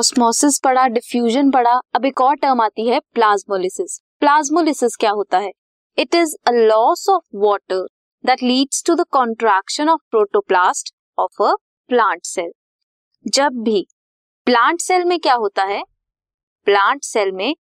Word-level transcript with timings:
Osmosis 0.00 0.58
पढ़ा 0.64 0.86
diffusion 0.88 1.50
पढ़ा, 1.50 1.72
अब 1.94 2.04
एक 2.06 2.20
और 2.20 2.36
टर्म 2.36 2.60
आती 2.60 2.86
है 2.88 2.98
प्लाज्मोलिसिस 3.14 3.98
प्लाज्मोलिसिस 4.20 4.94
क्या 4.96 5.10
होता 5.10 5.38
है? 5.38 5.50
It 5.98 6.14
is 6.14 6.34
a 6.48 6.52
loss 6.52 7.08
of 7.10 7.24
water 7.36 7.82
that 8.24 8.42
leads 8.42 8.82
to 8.86 8.94
the 8.94 9.04
contraction 9.12 9.88
of 9.88 10.00
protoplast 10.10 10.92
of 11.18 11.42
a 11.42 11.52
plant 11.90 12.24
cell 12.24 12.50
जब 13.26 13.58
भी 13.62 13.86
प्लांट 14.46 14.80
सेल 14.80 15.04
में 15.04 15.18
क्या 15.18 15.34
होता 15.34 15.64
है? 15.64 15.82
प्लांट 16.66 17.02
सेल 17.04 17.32
में 17.32 17.54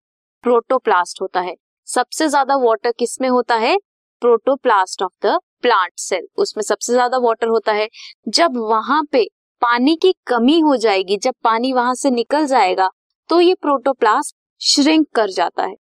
प्रोटोप्लास्ट 0.43 1.21
होता 1.21 1.41
है. 1.41 1.55
सबसे 1.87 2.27
ज़्यादा 2.27 2.55
वाटर 2.57 2.91
किसमें 2.99 3.27
होता 3.29 3.55
है? 3.55 3.75
Protoplast 4.21 5.03
of 5.03 5.27
the 5.27 5.37
plant 5.61 5.91
cell 5.99 6.27
उसमें 6.37 6.63
सबसे 6.63 6.93
ज़्यादा 6.93 7.17
वाटर 7.17 7.47
होता 7.47 7.73
है. 7.73 7.87
जब 8.29 8.57
वहाँ 8.69 9.03
पे 9.11 9.25
पानी 9.61 9.95
की 9.95 10.13
कमी 10.27 10.59
हो 10.59 10.75
जाएगी, 10.77 11.17
जब 11.17 11.33
पानी 11.43 11.71
वहाँ 11.73 11.95
से 11.95 12.09
निकल 12.11 12.45
जाएगा 12.47 12.89
तो 13.29 13.39
ये 13.41 13.53
प्रोटोप्लास्ट 13.55 14.35
श्रिंक 14.61 15.07
कर 15.15 15.29
जाता 15.29 15.63
है। 15.63 15.75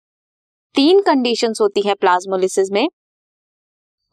तीन 0.76 1.02
कंडीशंस 1.02 1.62
होती 1.62 1.82
है 1.82 1.94
प्लाज्मोलिसिस 1.96 2.72
में। 2.72 2.88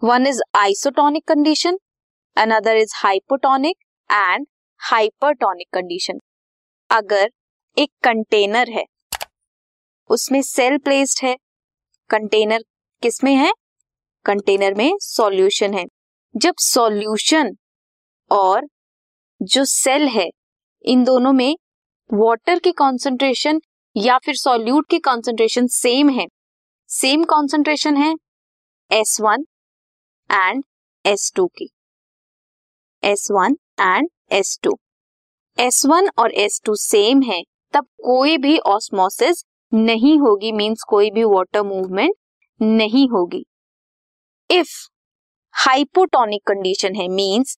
One 0.03 0.27
is 0.27 0.41
isotonic 0.55 1.27
condition 1.29 1.79
another 2.37 2.77
is 2.77 2.93
hypotonic 2.97 3.77
and 4.11 4.47
hypertonic 4.81 5.69
condition 5.75 6.19
अगर 6.91 7.31
एक 7.77 7.91
कंटेनर 8.03 8.71
है, 8.71 8.85
उसमें 10.11 10.41
सेल 10.43 10.79
प्लेस्ड 10.79 11.25
है 11.25 11.37
कंटेनर 12.11 12.65
किसमें 13.03 13.35
है? 13.35 13.53
कंटेनर 14.27 14.75
में 14.75 14.97
सॉल्यूशन 15.01 15.75
है। 15.75 15.85
जब 16.35 16.55
सॉल्यूशन 16.59 17.51
और 18.31 18.67
जो 19.41 19.65
सेल 19.65 20.07
है, 20.09 20.29
इन 20.85 21.05
दोनों 21.05 21.33
में 21.33 21.57
वाटर 22.11 22.59
की 22.59 22.73
कॉन्सेंट्रेशन 22.73 23.61
या 23.97 24.19
फिर 24.19 24.35
सॉल्यूट 24.35 24.89
की 24.91 24.99
कॉन्सेंट्रेशन 24.99 25.67
सेम 25.67 26.09
है। 26.11 26.27
सेम 26.91 27.25
कॉन्सेंट्रेशन 27.25 27.97
है 27.97 28.15
S 28.91 29.17
one 29.21 29.45
and 30.31 30.65
S 31.05 31.33
two 31.37 31.47
की। 31.49 31.69
S 33.03 33.29
one 33.33 33.57
and 33.81 34.09
S 34.33 34.59
two 34.63 34.77
S 35.59 35.85
one 35.87 36.09
और 36.19 36.33
एस 36.35 36.61
टू 36.65 36.75
सेम 36.75 37.23
है, 37.23 37.43
तब 37.75 37.87
कोई 38.05 38.37
भी 38.39 38.59
ऑस्मोसिस 38.59 39.45
नहीं 39.73 40.19
होगी 40.19 40.53
मींस 40.53 40.83
कोई 40.89 41.11
भी 41.11 41.25
वाटर 41.25 41.63
मूवमेंट 41.63 42.15
नहीं 42.61 43.09
होगी। 43.09 43.45
इफ़ 44.51 44.73
हाइपोटोनिक 45.55 46.43
कंडीशन 46.47 46.95
है 46.95 47.09
मींस 47.09 47.57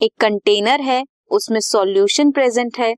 एक 0.00 0.12
कंटेनर 0.20 0.80
है, 0.82 1.02
उसमें 1.30 1.60
सॉल्यूशन 1.62 2.30
प्रेजेंट 2.30 2.78
है 2.78 2.94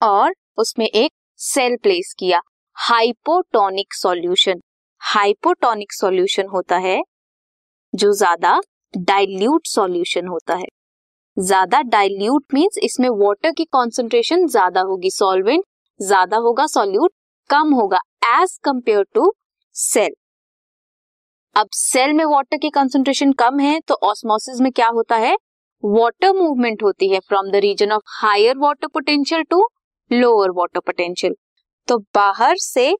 और 0.00 0.34
उसमें 0.58 0.86
एक 0.86 1.10
सेल 1.40 1.76
प्लेस 1.82 2.14
किया। 2.18 2.40
हाइपोटोनिक 2.76 3.94
सॉल्यूशन 3.94 4.60
हाइपोटोनिक 5.02 5.92
सॉल्यूशन 5.92 6.46
होता 6.48 6.76
है 6.78 7.00
जो 7.92 8.12
ज़्यादा 8.14 8.60
डाइल्यूट 8.94 9.66
सॉल्यूशन 9.66 10.26
होता 10.26 10.54
है। 10.54 10.66
ज़्यादा 11.36 11.80
डाइल्यूट 11.88 12.44
मींस 12.54 12.78
इसमें 12.82 13.08
वाटर 13.18 13.52
की 13.52 13.64
कॉन्सेंट्रेशन 13.72 14.46
ज़्यादा 14.48 14.80
होगी 14.82 15.10
सॉल्वेंट 15.10 15.64
ज़्यादा 16.00 16.36
होगा 16.38 16.66
सॉल्यूट 16.68 17.12
कम 17.50 17.72
होगा 17.74 17.98
एज 18.32 18.58
कंपेयर 18.64 19.04
टू 19.14 19.32
सेल 19.76 20.14
अब 21.56 21.68
सेल 21.74 22.12
में 22.12 22.24
वाटर 22.26 22.56
की 22.56 22.70
कंसेंट्रेशन 22.70 23.32
कम 23.38 23.58
है 23.60 23.78
तो 23.80 23.94
ऑस्मोसिस 24.04 24.60
में 24.60 24.70
क्या 24.72 24.88
होता 24.88 25.16
है? 25.16 25.36
वाटर 25.82 26.32
मूवमेंट 26.32 26.82
होती 26.82 27.08
है 27.08 27.18
from 27.20 27.50
the 27.50 27.56
region 27.56 27.92
of 27.92 28.02
higher 28.14 28.58
water 28.58 28.86
potential 28.86 29.42
to 29.50 29.66
lower 30.10 30.50
water 30.50 30.80
potential 30.80 31.34
तो 31.88 31.98
बाहर 32.14 32.56
से 32.58 32.90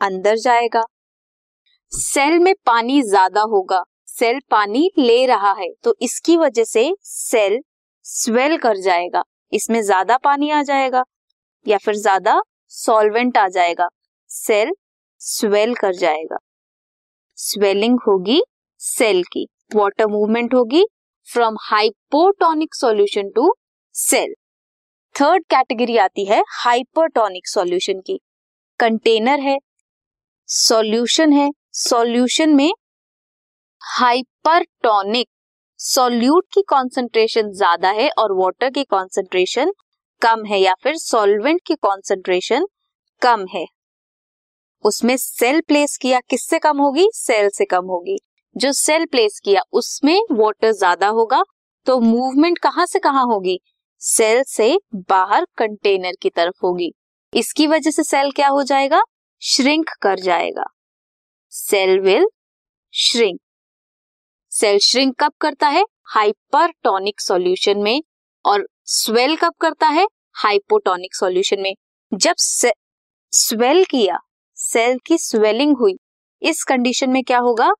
अंदर 0.00 0.36
जाएगा। 0.38 0.82
सेल 1.92 2.38
में 2.38 2.54
पानी 2.66 3.00
ज़्यादा 3.02 3.40
होगा। 3.50 3.82
सेल 4.08 4.38
पानी 4.50 4.90
ले 4.98 5.24
रहा 5.26 5.52
है। 5.52 5.68
तो 5.84 5.94
इसकी 6.02 6.36
वजह 6.36 6.64
से 6.64 6.92
सेल 7.02 7.58
स्वेल 8.06 8.56
कर 8.58 8.76
जाएगा। 8.78 9.22
इसमें 9.52 9.80
ज़्यादा 9.82 10.16
पानी 10.18 10.50
आ 10.50 10.62
जाएगा 10.62 11.02
या 11.66 11.78
फिर 11.78 11.94
ज़्यादा 11.96 12.40
सॉल्वेंट 12.72 13.38
आ 13.38 13.46
जाएगा। 13.48 13.88
सेल 14.30 14.72
स्वेल 15.20 15.74
कर 15.74 15.94
जाएगा। 15.94 16.36
स्वेलिंग 17.38 17.98
होगी 18.06 18.42
सेल 18.80 19.22
की। 19.24 19.46
वाटर 19.74 20.06
मूवमेंट 20.06 20.54
होगी। 20.54 20.84
From 21.28 21.56
hypotonic 21.62 22.74
solution 22.74 23.30
to 23.30 23.52
cell 23.94 24.34
third 25.14 25.44
category 25.50 25.96
आती 25.98 26.24
है 26.24 26.42
हाइपरटोनिक 26.54 27.48
सॉल्यूशन 27.48 28.00
की। 28.00 28.18
कंटेनर 28.80 29.40
है 29.40 29.58
सॉल्यूशन 30.48 31.32
है 31.32 31.50
सॉल्यूशन 31.78 32.54
में 32.54 32.70
हाइपरटोनिक 33.82 35.28
सॉल्यूट 35.80 36.44
की 36.54 36.62
कॉन्सेंट्रेशन 36.68 37.50
ज़्यादा 37.52 37.90
है 37.90 38.08
और 38.18 38.32
वाटर 38.34 38.70
की 38.70 38.84
कॉन्सेंट्रेशन 38.86 39.72
कम 40.22 40.44
है 40.44 40.58
या 40.58 40.74
फिर 40.82 40.96
सॉल्वेंट 40.96 41.60
की 41.66 41.74
कॉन्सेंट्रेशन 41.74 42.66
कम 43.22 43.46
है। 43.54 43.64
उसमें 44.84 45.16
सेल 45.16 45.60
प्लेस 45.60 45.96
किया 45.96 46.20
किससे 46.20 46.58
कम 46.58 46.78
होगी? 46.78 47.08
सेल 47.14 47.48
से 47.48 47.64
कम 47.64 47.84
होगी। 47.86 48.18
जो 48.58 48.72
सेल 48.74 49.04
प्लेस 49.06 49.40
किया 49.44 49.62
उसमें 49.72 50.18
वाटर 50.32 50.72
ज़्यादा 50.72 51.08
होगा 51.10 51.42
तो 51.86 51.98
मूवमेंट 52.00 52.58
कहाँ 52.58 52.86
से 52.86 52.98
कहाँ 52.98 53.24
होगी? 53.24 53.58
सेल 54.02 54.42
से 54.46 54.78
बाहर 55.10 55.46
कंटेनर 55.58 56.16
की 56.22 56.30
तरफ़ 56.30 56.64
होगी। 56.64 56.90
इसकी 57.32 57.66
वजह 57.66 57.90
से 57.90 58.02
सेल 58.04 58.30
क्या 58.32 58.48
हो 58.48 58.62
जाएगा? 58.62 59.02
श्रिंक 59.42 59.90
कर 60.02 60.18
जाएगा। 60.20 60.64
Cell 61.52 61.98
will 62.00 62.26
shrink 62.94 63.40
cell 64.52 64.78
shrink 64.80 65.14
कब 65.20 65.32
करता 65.40 65.68
है? 65.68 65.84
हाइपरटोनिक 66.06 67.20
सॉल्यूशन 67.20 67.78
में 67.78 68.02
और 68.44 68.66
स्वेल 68.86 69.36
कब 69.36 69.52
करता 69.60 69.86
है? 69.88 70.06
हाइपोटोनिक 70.36 71.14
सॉल्यूशन 71.14 71.60
में। 71.60 71.74
जब 72.12 72.34
से, 72.38 72.72
स्वेल 73.32 73.84
किया 73.84 74.18
सेल 74.56 74.98
की 75.06 75.18
स्वेलिंग 75.18 75.76
हुई 75.76 75.96
इस 76.42 76.62
कंडीशन 76.64 77.10
में 77.10 77.22
क्या 77.24 77.38
होगा? 77.38 77.70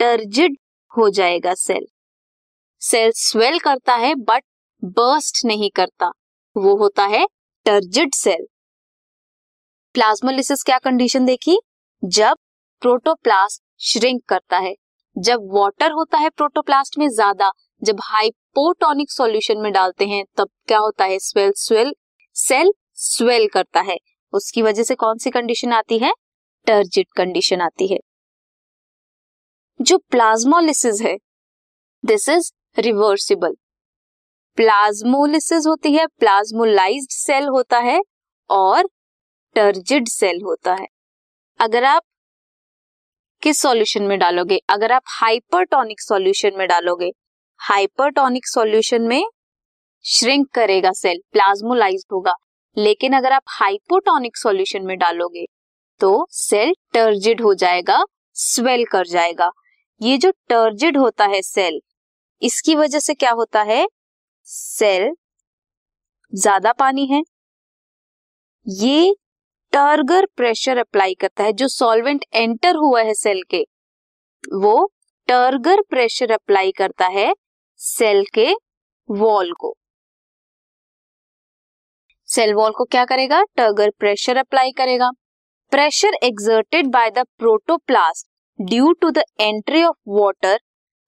टर्जिड 0.00 0.56
हो 0.92 1.08
जाएगा 1.10 1.54
सेल 1.54 1.86
सेल 2.82 3.10
स्वेल 3.14 3.58
करता 3.58 3.94
है 3.94 4.14
बट 4.14 4.42
बर्स्ट 4.84 5.44
नहीं 5.44 5.70
करता. 5.70 6.10
वो 6.56 6.76
होता 6.76 7.04
है 7.04 7.26
टर्जिड 7.66 8.14
सेल 8.14 8.46
प्लाज्मोलिसिस 9.94 10.62
क्या 10.62 10.78
कंडीशन 10.78 11.24
देखी? 11.24 11.58
जब 12.02 12.36
प्रोटोप्लास्ट 12.82 13.62
श्रिंक 13.80 14.22
करता 14.28 14.58
है. 14.58 14.74
जब 15.16 15.48
वाटर 15.52 15.92
होता 15.92 16.18
है 16.18 16.30
प्रोटोप्लास्ट 16.30 16.98
में 16.98 17.08
ज़्यादा, 17.08 17.50
जब 17.82 18.00
हाइपोटोनिक 18.02 19.10
सॉल्यूशन 19.10 19.58
में 19.58 19.72
डालते 19.72 20.06
हैं, 20.06 20.24
तब 20.36 20.48
क्या 20.66 20.78
होता 20.78 21.04
है? 21.04 21.18
स्वेल 21.18 21.52
स्वेल 21.56 21.94
सेल 22.36 22.72
स्वेल 22.94 23.48
करता 23.48 23.80
है. 23.80 23.96
उसकी 24.32 24.62
वजह 24.62 24.82
से 24.82 24.94
कौन 24.94 25.18
सी 25.18 25.30
कंडीशन 25.30 25.72
आती 25.72 25.98
है? 25.98 26.12
टर्जिट 26.66 27.06
कंडीशन 27.16 27.60
आती 27.60 27.86
है. 27.86 27.98
जो 29.80 29.96
प्लाज्मोलिसिस 30.10 31.00
है। 31.02 31.16
दिस 32.04 32.28
इज़ 32.28 32.50
रिवर्सिबल 32.78 33.54
प्लाज्मोलिसिस 34.58 35.66
होती 35.66 35.92
है 35.92 36.06
प्लाज्मोलाइज्ड 36.06 37.10
सेल 37.10 37.48
होता 37.48 37.78
है 37.78 38.00
और 38.50 38.88
टर्जिड 39.56 40.08
सेल 40.08 40.40
होता 40.44 40.74
है। 40.74 40.86
अगर 41.60 41.84
आप 41.84 42.02
किस 43.42 43.60
सॉल्यूशन 43.60 44.02
में 44.02 44.18
डालोगे? 44.18 44.58
अगर 44.70 44.92
आप 44.92 45.02
हाइपरटोनिक 45.06 46.00
सॉल्यूशन 46.00 46.56
में 46.56 46.66
डालोगे 46.68 47.10
हाइपरटोनिक 47.60 48.46
सॉल्यूशन 48.46 49.02
में 49.02 49.24
श्रिंक 50.04 50.48
करेगा 50.50 50.92
सेल 50.92 51.20
प्लाज्मोलाइज 51.32 52.04
होगा। 52.12 52.34
लेकिन 52.76 53.12
अगर 53.12 53.32
आप 53.32 53.42
हाइपोटोनिक 53.50 54.36
सॉल्यूशन 54.36 54.82
में 54.82 54.96
डालोगे 54.98 55.44
तो 56.00 56.26
सेल 56.30 56.74
टर्जिड 56.94 57.40
हो 57.42 57.54
जाएगा 57.54 58.04
स्वेल 58.36 58.84
कर 58.84 59.06
जाएगा। 59.06 59.50
ये 60.00 60.16
जो 60.18 60.30
टर्जिड 60.48 60.96
होता 60.98 61.24
है 61.26 61.40
सेल 61.42 61.80
इसकी 62.42 62.74
वजह 62.76 62.98
से 62.98 63.14
क्या 63.14 63.30
होता 63.32 63.62
है? 63.62 63.86
सेल 64.48 65.14
ज़्यादा 66.32 66.72
पानी 66.72 67.06
है। 67.06 67.22
ये 68.66 69.14
टर्गर 69.72 70.26
प्रेशर 70.36 70.78
अप्लाई 70.78 71.14
करता 71.14 71.44
है, 71.44 71.52
जो 71.52 71.68
सॉल्वेंट 71.68 72.24
एंटर 72.34 72.76
हुआ 72.76 73.02
है 73.02 73.14
सेल 73.14 73.42
के, 73.50 73.62
वो 74.44 74.90
टर्गर 75.28 75.82
प्रेशर 75.90 76.32
अप्लाई 76.32 76.72
करता 76.72 77.06
है 77.08 77.32
सेल 77.80 78.24
के 78.34 78.52
वॉल 79.08 79.52
को। 79.52 79.74
सेल 82.28 82.54
वॉल 82.54 82.72
को 82.72 82.84
क्या 82.84 83.04
करेगा? 83.04 83.42
टर्गर 83.56 83.90
प्रेशर 83.98 84.36
अप्लाई 84.36 84.72
करेगा। 84.72 85.10
Pressure 85.72 86.14
exerted 86.24 86.86
by 86.86 87.10
the 87.10 87.24
protoplast 87.38 88.26
due 88.60 88.92
to 88.92 89.10
the 89.10 89.22
entry 89.40 89.82
of 89.82 89.96
water 90.08 90.60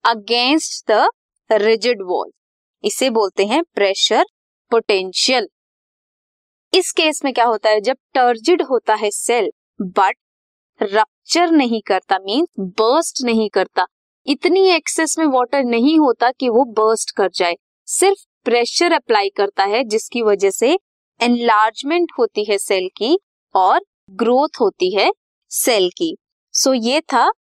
against 0.05 0.91
the 0.91 1.07
rigid 1.51 2.01
wall 2.01 2.31
इसे 2.83 3.09
बोलते 3.09 3.45
हैं 3.45 3.63
प्रेशर 3.63 4.25
पोटेंशियल 4.71 5.47
इस 6.73 6.91
केस 6.91 7.21
में 7.25 7.33
क्या 7.33 7.45
होता 7.45 7.69
है? 7.69 7.81
जब 7.81 7.97
टर्जिड 8.13 8.61
होता 8.61 8.93
है 8.93 9.11
सेल 9.11 9.49
बट 9.81 10.17
रप्चर 10.81 11.51
नहीं 11.51 11.81
करता 11.81 12.19
मीन 12.19 12.47
बर्स्ट 12.59 13.23
नहीं 13.23 13.49
करता 13.49 13.85
इतनी 14.27 14.67
एक्सेस 14.69 15.17
में 15.19 15.25
वाटर 15.25 15.63
नहीं 15.63 15.97
होता 15.99 16.31
कि 16.31 16.49
वो 16.49 16.63
बर्स्ट 16.63 17.11
कर 17.11 17.29
जाए। 17.29 17.55
सिर्फ़ 17.87 18.25
प्रेशर 18.43 18.91
अप्लाई 18.91 19.29
करता 19.29 19.63
है 19.63 19.83
जिसकी 19.83 20.21
वजह 20.21 20.49
से 20.49 20.77
एनलार्जमेंट 21.19 22.11
होती 22.19 22.45
है 22.45 22.57
सेल 22.57 22.89
की 22.97 23.17
और 23.55 23.81
ग्रोथ 24.09 24.61
होती 24.61 24.95
है 24.95 25.11
सेल 25.51 25.89
की। 25.97 26.15
सो 26.53 26.69
so, 26.69 26.85
ये 26.85 27.01
था 27.01 27.31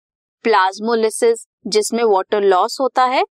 प्लाज्मोलिसिस 0.44 1.46
जिसमें 1.66 2.02
वाटर 2.04 2.42
लॉस 2.42 2.76
होता 2.80 3.04
है, 3.04 3.24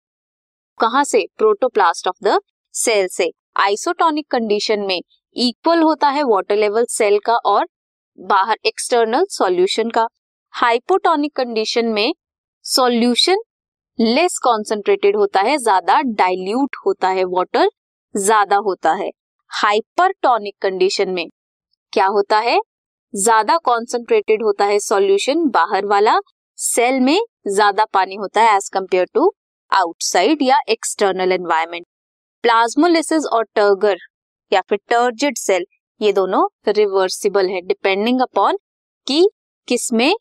कहाँ 0.80 1.04
से? 1.04 1.26
प्रोटोप्लास्ट 1.38 2.08
ऑफ़ 2.08 2.24
द 2.24 2.38
सेल 2.74 3.06
से। 3.08 3.30
आइसोटोनिक 3.58 4.26
कंडीशन 4.30 4.80
में 4.80 5.00
इक्वल 5.36 5.82
होता 5.82 6.08
है 6.08 6.22
वाटर 6.24 6.56
लेवल 6.56 6.84
सेल 6.88 7.18
का 7.18 7.36
और 7.46 7.66
बाहर 8.18 8.56
एक्सटर्नल 8.66 9.24
सॉल्यूशन 9.30 9.90
का। 9.90 10.06
हाइपोटोनिक 10.54 11.34
कंडीशन 11.36 11.86
में 11.88 12.12
सॉल्यूशन 12.64 13.42
लेस 13.98 14.38
कॉन्सेंट्रेटेड 14.38 15.16
होता 15.16 15.40
है, 15.40 15.56
ज़्यादा 15.58 16.00
डाइल्यूट 16.02 16.76
होता 16.86 17.08
है 17.08 17.24
वाटर 17.26 17.68
ज़्यादा 18.14 18.56
होता 18.58 18.92
है। 18.94 19.10
हाइपरटोनिक 19.50 20.54
कंडीशन 20.62 21.10
में 21.10 21.26
क्या 21.92 22.06
होता 22.06 22.38
है? 22.38 22.58
ज़्यादा 23.14 23.56
कॉन्सेंट्रेटेड 23.64 24.42
होता 24.42 24.64
है 24.64 24.78
सॉल्यूशन 24.80 25.48
बाहर 25.50 25.86
वाला 25.86 26.18
सेल 26.58 27.00
में 27.00 27.18
ज़्यादा 27.48 27.84
पानी 27.92 28.14
होता 28.14 28.42
है 28.42 28.56
एज 28.56 28.68
कंपेयर 28.74 29.06
टू 29.14 29.32
आउटसाइड 29.72 30.42
या 30.42 30.58
एक्सटर्नल 30.68 31.32
एनवायरमेंट 31.32 31.86
प्लाज्मोलिसिस 32.44 33.24
और 33.32 33.44
टर्गर 33.54 33.96
या 34.52 34.60
फिर 34.60 34.78
टर्जिड 34.88 35.36
सेल 35.38 35.64
ये 36.00 36.12
दोनों 36.12 36.46
रिवर्सिबल 36.68 37.48
है 37.48 37.60
डिपेंडिंग 37.62 38.20
अपॉन 38.20 38.58
कि 39.06 39.28
किसमें, 39.68 40.14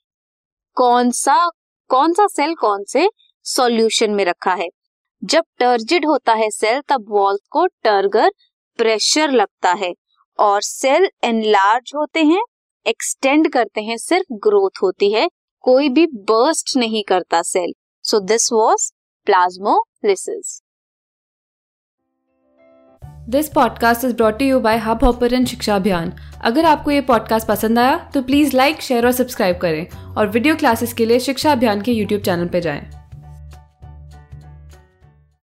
कौन 0.77 1.11
सा 1.13 1.35
कौन 1.89 2.13
सा 2.13 2.27
सेल 2.27 2.53
कौन 2.55 2.83
से 2.83 3.07
सॉल्यूशन 3.45 4.11
में 4.11 4.23
रखा 4.25 4.53
है। 4.53 4.67
जब 5.23 5.43
टर्जिड 5.59 6.05
होता 6.05 6.33
है 6.33 6.49
सेल 6.51 6.81
तब 6.89 7.05
वॉल 7.09 7.37
को 7.51 7.65
टर्गर 7.83 8.31
प्रेशर 8.79 9.31
लगता 9.31 9.71
है 9.73 9.93
और 10.39 10.61
सेल 10.61 11.09
एनलार्ज 11.23 11.91
होते 11.95 12.23
हैं 12.23 12.41
एक्सटेंड 12.85 13.51
करते 13.53 13.81
हैं, 13.81 13.97
सिर्फ़ 13.97 14.33
ग्रोथ 14.43 14.81
होती 14.83 15.11
है। 15.13 15.27
कोई 15.65 15.89
भी 15.89 16.07
बर्स्ट 16.07 16.77
नहीं 16.77 17.03
करता 17.03 17.41
cell 17.41 17.73
so 18.03 18.19
this 18.19 18.51
was 18.53 18.91
plasmolysis 19.25 20.61
this 23.29 23.49
podcast 23.49 24.05
is 24.05 24.15
brought 24.15 24.41
you 24.41 24.59
by 24.59 24.77
Hubhopper 25.03 25.45
Shiksha 25.45 25.75
Abhiyan 25.75 26.13
अगर 26.41 26.65
आपको 26.65 26.91
ये 26.91 27.01
पॉडकास्ट 27.01 27.47
पसंद 27.47 27.79
आया 27.79 28.11
तो 28.13 28.21
प्लीज़ 28.21 28.57
लाइक 28.57 28.81
शेयर 28.81 29.05
और 29.05 29.11
सब्सक्राइब 29.11 29.57
करें 29.57 29.87
और 30.17 30.27
वीडियो 30.27 30.55
क्लासेस 30.55 30.93
के 30.93 31.05
लिए 31.05 31.19
शिक्षा 31.19 31.51
अभियान 31.51 31.81
के 31.81 31.91
यूट्यूब 31.91 32.21
चैनल 32.21 32.47
पर 32.47 32.59
जाएँ। 32.59 33.04